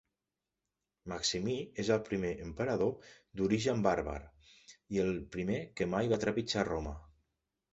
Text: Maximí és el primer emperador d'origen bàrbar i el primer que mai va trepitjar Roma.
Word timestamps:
Maximí 1.11 1.57
és 1.83 1.91
el 1.95 2.01
primer 2.07 2.31
emperador 2.47 3.13
d'origen 3.41 3.83
bàrbar 3.89 4.17
i 4.97 5.03
el 5.05 5.13
primer 5.37 5.61
que 5.81 5.91
mai 5.93 6.11
va 6.15 6.23
trepitjar 6.25 6.67
Roma. 6.73 6.97